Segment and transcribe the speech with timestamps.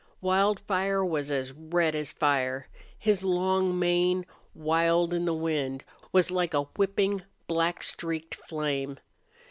[0.19, 2.67] Wildfire was as red as fire.
[2.97, 8.97] His long mane, wild in the wind, was like a whipping, black streaked flame.